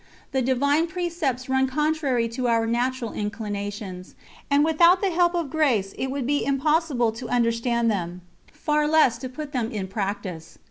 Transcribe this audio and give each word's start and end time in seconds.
The 0.31 0.41
Divine 0.41 0.87
precepts 0.87 1.47
run 1.47 1.67
contrary 1.67 2.27
to 2.29 2.47
our 2.47 2.65
natural 2.65 3.13
inclinations, 3.13 4.15
and 4.49 4.65
without 4.65 4.99
the 4.99 5.11
help 5.11 5.35
of 5.35 5.51
grace 5.51 5.93
it 5.95 6.09
would 6.09 6.25
be 6.25 6.43
impossible 6.43 7.11
to 7.11 7.29
understand 7.29 7.91
them, 7.91 8.21
far 8.51 8.87
less 8.87 9.19
to 9.19 9.29
put 9.29 9.51
them 9.51 9.69
in 9.69 9.87
practice. 9.87 10.57